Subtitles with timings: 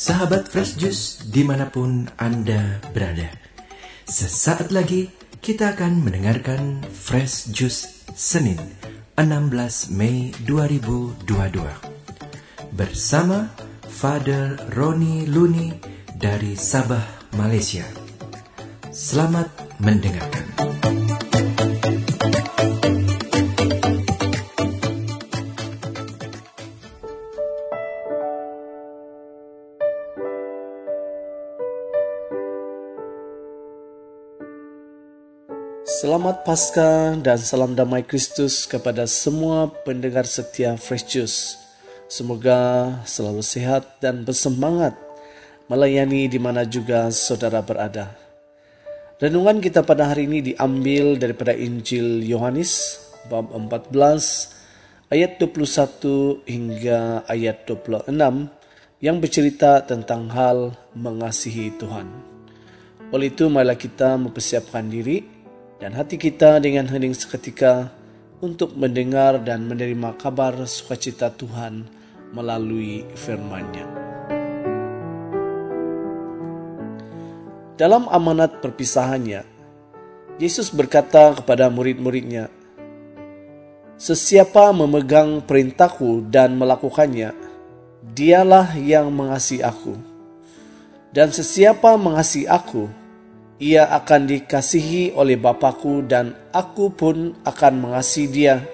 [0.00, 3.28] sahabat Fresh Juice di mana pun Anda berada.
[4.08, 5.12] Sesaat lagi
[5.44, 8.56] kita akan mendengarkan Fresh Juice Senin
[9.20, 11.28] 16 Mei 2022
[12.72, 13.52] bersama
[13.84, 15.76] Father Roni Luni
[16.16, 17.84] dari Sabah, Malaysia.
[18.88, 19.52] Selamat
[19.84, 20.48] mendengarkan.
[36.10, 41.54] Selamat Paskah dan salam damai Kristus kepada semua pendengar setia Fresh Juice.
[42.10, 44.98] Semoga selalu sehat dan bersemangat
[45.70, 48.10] melayani di mana juga saudara berada.
[49.22, 52.98] Renungan kita pada hari ini diambil daripada Injil Yohanes
[53.30, 58.10] bab 14 ayat 21 hingga ayat 26
[58.98, 62.10] yang bercerita tentang hal mengasihi Tuhan.
[63.14, 65.38] Oleh itu marilah kita mempersiapkan diri
[65.80, 67.88] dan hati kita dengan hening seketika
[68.44, 71.88] untuk mendengar dan menerima kabar sukacita Tuhan
[72.36, 73.88] melalui firman-Nya.
[77.80, 79.40] Dalam amanat perpisahannya,
[80.36, 82.52] Yesus berkata kepada murid-muridnya,
[83.96, 87.32] Sesiapa memegang perintahku dan melakukannya,
[88.04, 89.96] dialah yang mengasihi aku.
[91.12, 92.88] Dan sesiapa mengasihi aku,
[93.60, 98.64] ia akan dikasihi oleh Bapakku dan aku pun akan mengasihi dia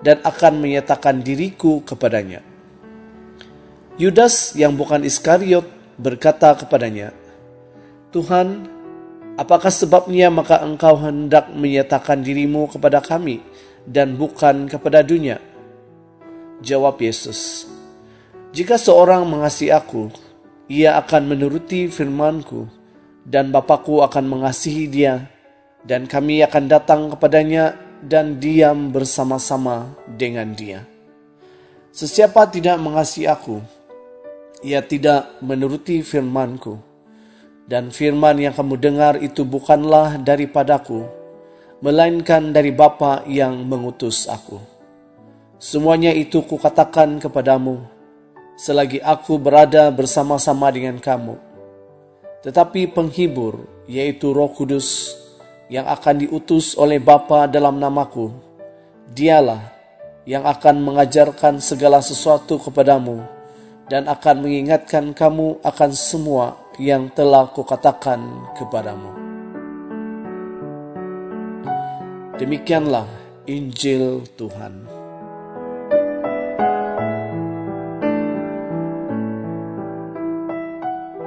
[0.00, 2.40] dan akan menyatakan diriku kepadanya.
[4.00, 5.68] Yudas yang bukan Iskariot
[6.00, 7.12] berkata kepadanya,
[8.10, 8.66] Tuhan,
[9.36, 13.44] apakah sebabnya maka engkau hendak menyatakan dirimu kepada kami
[13.84, 15.38] dan bukan kepada dunia?
[16.64, 17.68] Jawab Yesus,
[18.56, 20.08] Jika seorang mengasihi aku,
[20.70, 22.83] ia akan menuruti firmanku,
[23.24, 25.24] dan Bapakku akan mengasihi dia,
[25.84, 30.84] dan kami akan datang kepadanya dan diam bersama-sama dengan dia.
[31.88, 33.64] Sesiapa tidak mengasihi aku,
[34.60, 36.76] ia tidak menuruti firmanku,
[37.64, 41.08] dan firman yang kamu dengar itu bukanlah daripadaku,
[41.80, 44.60] melainkan dari Bapa yang mengutus aku.
[45.56, 47.80] Semuanya itu kukatakan kepadamu,
[48.60, 51.53] selagi aku berada bersama-sama dengan kamu
[52.44, 55.16] tetapi penghibur, yaitu Roh Kudus,
[55.72, 58.28] yang akan diutus oleh Bapa dalam namaku,
[59.08, 59.72] dialah
[60.28, 63.24] yang akan mengajarkan segala sesuatu kepadamu
[63.88, 68.20] dan akan mengingatkan kamu akan semua yang telah kukatakan
[68.60, 69.12] kepadamu.
[72.36, 73.08] Demikianlah
[73.48, 74.93] Injil Tuhan.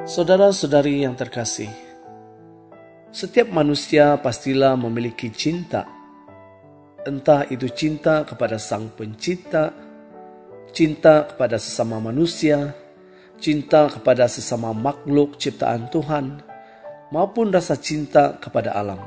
[0.07, 1.67] Saudara-saudari yang terkasih,
[3.11, 5.83] setiap manusia pastilah memiliki cinta.
[7.03, 9.75] Entah itu cinta kepada Sang Pencipta,
[10.71, 12.71] cinta kepada sesama manusia,
[13.35, 16.39] cinta kepada sesama makhluk ciptaan Tuhan,
[17.11, 19.03] maupun rasa cinta kepada alam.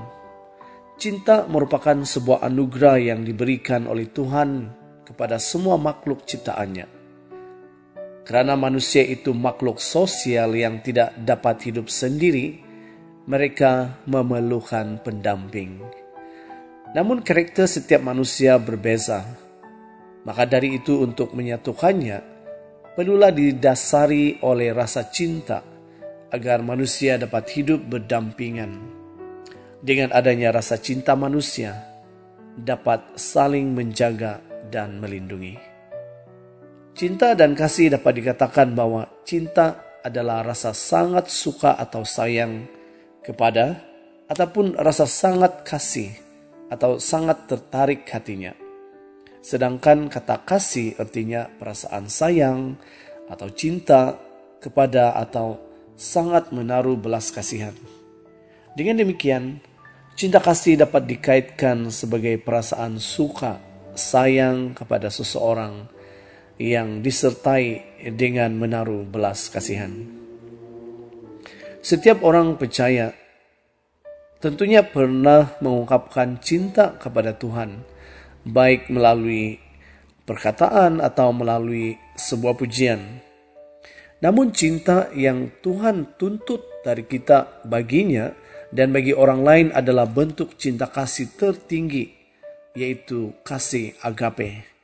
[1.01, 4.69] Cinta merupakan sebuah anugerah yang diberikan oleh Tuhan
[5.09, 7.00] kepada semua makhluk ciptaannya
[8.31, 12.63] karena manusia itu makhluk sosial yang tidak dapat hidup sendiri,
[13.27, 15.83] mereka memerlukan pendamping.
[16.95, 19.27] Namun karakter setiap manusia berbeza.
[20.23, 22.23] Maka dari itu untuk menyatukannya,
[22.95, 25.67] perlulah didasari oleh rasa cinta
[26.31, 28.79] agar manusia dapat hidup berdampingan.
[29.83, 31.83] Dengan adanya rasa cinta manusia
[32.55, 34.39] dapat saling menjaga
[34.71, 35.70] dan melindungi.
[37.01, 42.69] Cinta dan kasih dapat dikatakan bahwa cinta adalah rasa sangat suka atau sayang
[43.25, 43.81] kepada
[44.29, 46.13] ataupun rasa sangat kasih
[46.69, 48.53] atau sangat tertarik hatinya.
[49.41, 52.77] Sedangkan kata kasih artinya perasaan sayang
[53.33, 54.21] atau cinta
[54.61, 55.57] kepada atau
[55.97, 57.73] sangat menaruh belas kasihan.
[58.77, 59.57] Dengan demikian,
[60.21, 63.57] cinta kasih dapat dikaitkan sebagai perasaan suka,
[63.97, 65.97] sayang kepada seseorang
[66.61, 69.89] yang disertai dengan menaruh belas kasihan.
[71.81, 73.17] Setiap orang percaya
[74.45, 77.81] tentunya pernah mengungkapkan cinta kepada Tuhan,
[78.45, 79.57] baik melalui
[80.29, 83.25] perkataan atau melalui sebuah pujian.
[84.21, 88.37] Namun cinta yang Tuhan tuntut dari kita baginya
[88.69, 92.13] dan bagi orang lain adalah bentuk cinta kasih tertinggi,
[92.77, 94.80] yaitu kasih agape.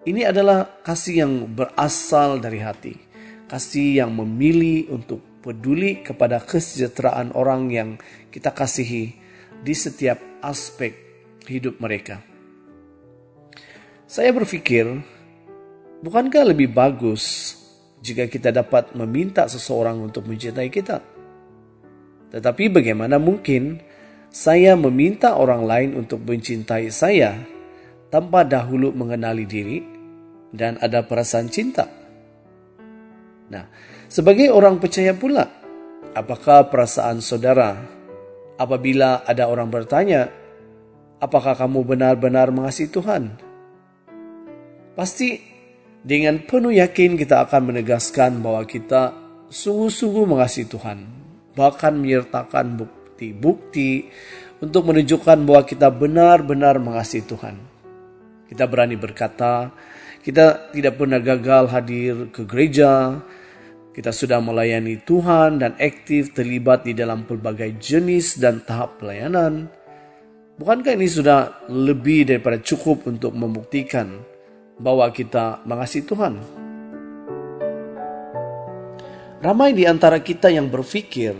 [0.00, 2.94] Ini adalah kasih yang berasal dari hati.
[3.50, 7.88] kasih yang memilih untuk peduli kepada kesejahteraan orang yang
[8.30, 9.10] kita kasihi
[9.58, 10.94] di setiap aspek
[11.50, 12.22] hidup mereka.
[14.06, 14.86] Saya berpikir,
[15.98, 17.58] bukankah lebih bagus
[17.98, 21.02] jika kita dapat meminta seseorang untuk mencintai kita?
[22.30, 23.82] Tetapi bagaimana mungkin
[24.30, 27.34] saya meminta orang lain untuk mencintai saya
[28.10, 29.78] tanpa dahulu mengenali diri
[30.50, 31.86] dan ada perasaan cinta?
[33.50, 33.64] Nah,
[34.10, 35.46] sebagai orang percaya pula,
[36.14, 37.78] apakah perasaan saudara
[38.58, 40.30] apabila ada orang bertanya,
[41.22, 43.38] apakah kamu benar-benar mengasihi Tuhan?
[44.98, 45.38] Pasti
[46.02, 49.14] dengan penuh yakin kita akan menegaskan bahwa kita
[49.48, 50.98] sungguh-sungguh mengasihi Tuhan.
[51.54, 54.10] Bahkan menyertakan bukti-bukti
[54.60, 57.69] untuk menunjukkan bahwa kita benar-benar mengasihi Tuhan.
[58.50, 59.70] Kita berani berkata,
[60.26, 63.22] kita tidak pernah gagal hadir ke gereja,
[63.94, 69.70] kita sudah melayani Tuhan dan aktif terlibat di dalam pelbagai jenis dan tahap pelayanan.
[70.58, 74.18] Bukankah ini sudah lebih daripada cukup untuk membuktikan
[74.82, 76.34] bahwa kita mengasihi Tuhan.
[79.40, 81.32] Ramai di antara kita yang berpikir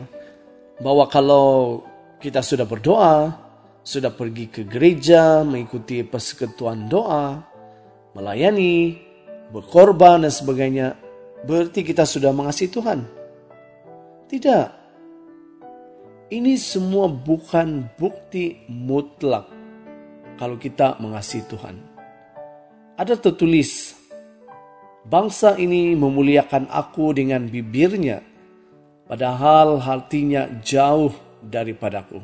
[0.79, 1.83] bahwa kalau
[2.23, 3.50] kita sudah berdoa,
[3.81, 7.41] sudah pergi ke gereja, mengikuti persekutuan doa,
[8.15, 8.99] melayani,
[9.51, 10.95] berkorban dan sebagainya,
[11.45, 12.99] berarti kita sudah mengasihi Tuhan.
[14.31, 14.67] Tidak.
[16.31, 19.51] Ini semua bukan bukti mutlak
[20.39, 21.91] kalau kita mengasihi Tuhan
[23.01, 23.97] ada tertulis,
[25.01, 28.21] Bangsa ini memuliakan aku dengan bibirnya,
[29.09, 31.09] padahal hatinya jauh
[31.41, 32.21] daripadaku.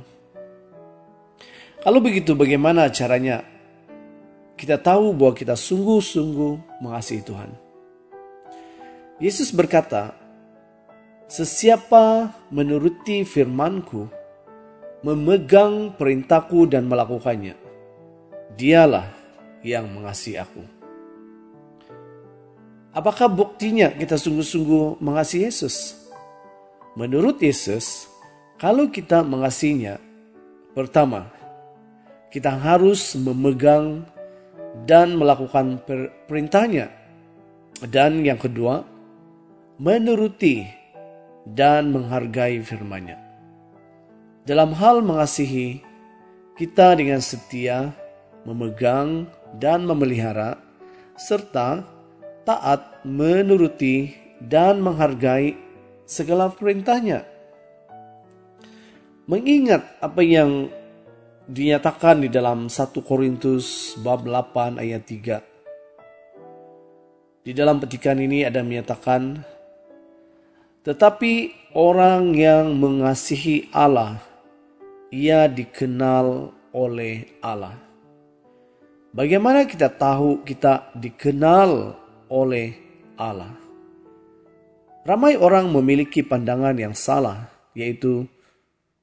[1.86, 3.46] Kalau begitu bagaimana caranya
[4.58, 7.54] kita tahu bahwa kita sungguh-sungguh mengasihi Tuhan?
[9.22, 10.10] Yesus berkata,
[11.30, 14.10] Sesiapa menuruti firmanku,
[15.06, 17.54] memegang perintahku dan melakukannya,
[18.58, 19.06] dialah
[19.62, 20.66] yang mengasihi aku.
[22.90, 25.94] Apakah buktinya kita sungguh-sungguh mengasihi Yesus?
[26.98, 28.10] Menurut Yesus,
[28.58, 30.02] kalau kita mengasihinya,
[30.74, 31.35] pertama,
[32.30, 34.04] kita harus memegang
[34.84, 35.80] dan melakukan
[36.28, 36.92] perintahnya.
[37.86, 38.84] Dan yang kedua,
[39.76, 40.64] menuruti
[41.44, 43.16] dan menghargai firman-Nya.
[44.46, 45.82] Dalam hal mengasihi,
[46.56, 47.92] kita dengan setia
[48.48, 49.28] memegang
[49.60, 50.56] dan memelihara,
[51.18, 51.84] serta
[52.46, 55.58] taat menuruti dan menghargai
[56.06, 57.26] segala perintahnya.
[59.26, 60.70] Mengingat apa yang
[61.46, 67.46] dinyatakan di dalam 1 Korintus bab 8 ayat 3.
[67.46, 69.38] Di dalam petikan ini ada menyatakan,
[70.82, 71.32] Tetapi
[71.74, 74.18] orang yang mengasihi Allah,
[75.14, 77.78] ia dikenal oleh Allah.
[79.14, 81.94] Bagaimana kita tahu kita dikenal
[82.26, 82.74] oleh
[83.14, 83.54] Allah?
[85.06, 88.26] Ramai orang memiliki pandangan yang salah, yaitu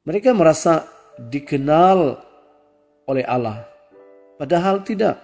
[0.03, 0.83] mereka merasa
[1.15, 2.19] dikenal
[3.09, 3.67] oleh Allah,
[4.39, 5.19] padahal tidak.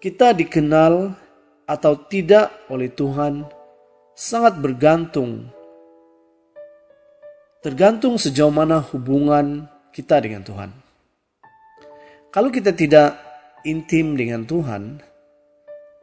[0.00, 1.12] Kita dikenal
[1.68, 3.44] atau tidak oleh Tuhan
[4.16, 5.46] sangat bergantung,
[7.60, 10.70] tergantung sejauh mana hubungan kita dengan Tuhan.
[12.30, 13.18] Kalau kita tidak
[13.66, 15.02] intim dengan Tuhan,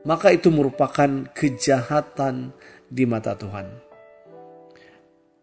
[0.06, 2.54] maka itu merupakan kejahatan
[2.88, 3.68] di mata Tuhan.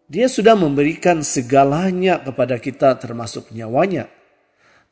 [0.05, 4.09] Dia sudah memberikan segalanya kepada kita termasuk nyawanya.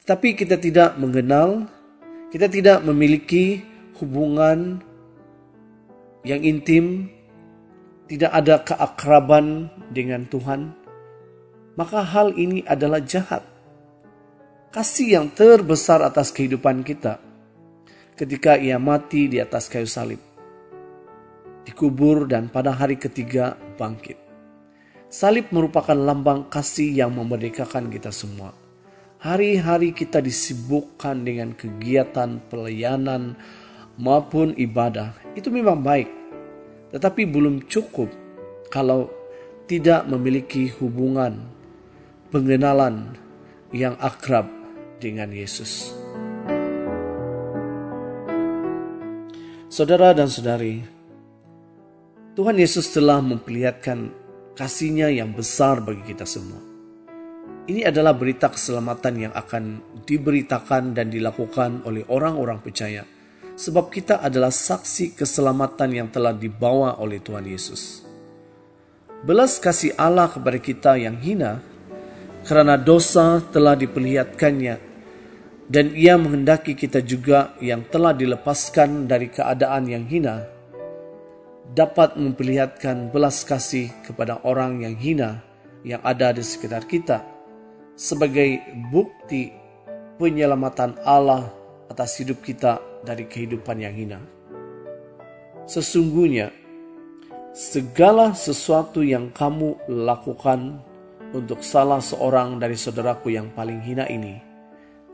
[0.03, 1.71] Tetapi kita tidak mengenal,
[2.35, 3.63] kita tidak memiliki
[4.03, 4.83] hubungan
[6.27, 7.07] yang intim,
[8.11, 10.75] tidak ada keakraban dengan Tuhan,
[11.79, 13.47] maka hal ini adalah jahat
[14.73, 17.21] kasih yang terbesar atas kehidupan kita
[18.17, 20.19] ketika ia mati di atas kayu salib.
[21.63, 24.19] Dikubur dan pada hari ketiga bangkit.
[25.07, 28.62] Salib merupakan lambang kasih yang memerdekakan kita semua.
[29.23, 33.39] Hari-hari kita disibukkan dengan kegiatan pelayanan
[33.95, 35.15] maupun ibadah.
[35.39, 36.11] Itu memang baik.
[36.91, 38.11] Tetapi belum cukup
[38.67, 39.07] kalau
[39.71, 41.39] tidak memiliki hubungan,
[42.35, 43.15] pengenalan
[43.71, 44.51] yang akrab
[44.99, 45.95] dengan Yesus.
[49.71, 50.83] Saudara dan saudari,
[52.35, 54.11] Tuhan Yesus telah memperlihatkan
[54.59, 56.72] kasihnya yang besar bagi kita semua.
[57.63, 63.07] Ini adalah berita keselamatan yang akan diberitakan dan dilakukan oleh orang-orang percaya
[63.55, 68.03] sebab kita adalah saksi keselamatan yang telah dibawa oleh Tuhan Yesus.
[69.23, 71.63] Belas kasih Allah kepada kita yang hina,
[72.43, 74.77] karena dosa telah diperlihatkannya,
[75.71, 80.43] dan ia menghendaki kita juga yang telah dilepaskan dari keadaan yang hina,
[81.71, 85.39] dapat memperlihatkan belas kasih kepada orang yang hina
[85.87, 87.32] yang ada di sekitar kita,
[88.03, 88.59] sebagai
[88.91, 89.55] bukti
[90.19, 91.55] penyelamatan Allah
[91.87, 94.19] atas hidup kita dari kehidupan yang hina.
[95.71, 96.51] Sesungguhnya,
[97.55, 100.83] segala sesuatu yang kamu lakukan
[101.31, 104.35] untuk salah seorang dari saudaraku yang paling hina ini,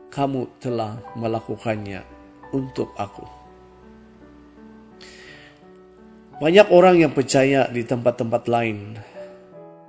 [0.09, 2.01] kamu telah melakukannya
[2.57, 3.21] untuk aku.
[6.41, 8.97] Banyak orang yang percaya di tempat-tempat lain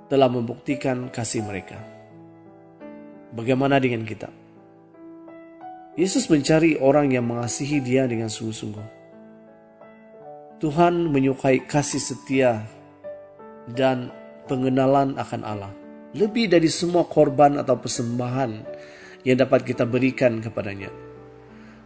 [0.05, 1.90] telah membuktikan kasih mereka.
[3.31, 4.27] Bagaimana dengan kita?
[5.95, 8.87] Yesus mencari orang yang mengasihi Dia dengan sungguh-sungguh.
[10.59, 12.61] Tuhan menyukai kasih setia
[13.71, 14.11] dan
[14.45, 15.71] pengenalan akan Allah
[16.11, 18.51] lebih dari semua korban atau persembahan
[19.23, 20.91] yang dapat kita berikan kepadanya.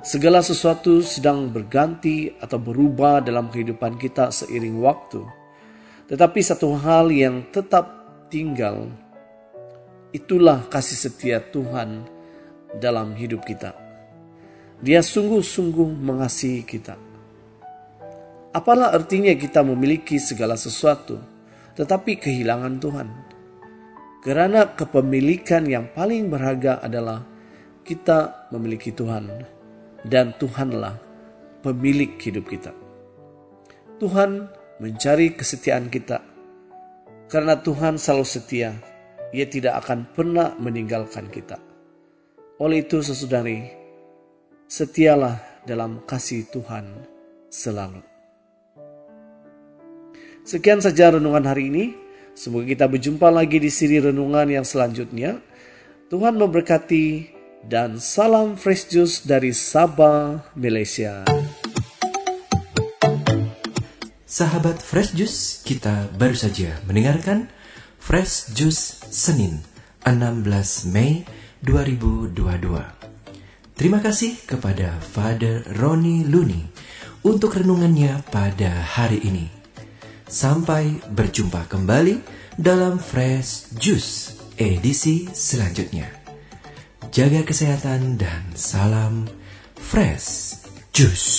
[0.06, 5.22] Segala sesuatu sedang berganti atau berubah dalam kehidupan kita seiring waktu.
[6.06, 7.90] Tetapi satu hal yang tetap
[8.30, 8.86] tinggal,
[10.16, 12.08] itulah kasih setia Tuhan
[12.80, 13.76] dalam hidup kita.
[14.80, 16.96] Dia sungguh-sungguh mengasihi kita.
[18.56, 21.20] Apalah artinya kita memiliki segala sesuatu,
[21.76, 23.08] tetapi kehilangan Tuhan?
[24.24, 27.28] Karena kepemilikan yang paling berharga adalah
[27.84, 29.28] kita memiliki Tuhan
[30.08, 30.98] dan Tuhanlah
[31.62, 32.72] pemilik hidup kita.
[34.02, 34.50] Tuhan
[34.82, 36.24] mencari kesetiaan kita
[37.30, 38.95] karena Tuhan selalu setia.
[39.34, 41.58] Ia tidak akan pernah meninggalkan kita.
[42.62, 43.68] Oleh itu sesudari,
[44.70, 46.86] setialah dalam kasih Tuhan
[47.50, 48.02] selalu.
[50.46, 51.86] Sekian saja renungan hari ini.
[52.36, 55.40] Semoga kita berjumpa lagi di siri renungan yang selanjutnya.
[56.12, 57.34] Tuhan memberkati
[57.66, 61.26] dan salam fresh juice dari Sabah, Malaysia.
[64.36, 67.48] Sahabat Fresh Juice, kita baru saja mendengarkan
[68.06, 69.66] Fresh Juice Senin
[70.06, 71.26] 16 Mei
[71.66, 72.38] 2022.
[73.74, 76.70] Terima kasih kepada Father Roni Luni
[77.26, 79.50] untuk renungannya pada hari ini.
[80.30, 82.22] Sampai berjumpa kembali
[82.62, 86.06] dalam Fresh Juice edisi selanjutnya.
[87.10, 89.26] Jaga kesehatan dan salam
[89.82, 90.62] Fresh
[90.94, 91.34] Juice.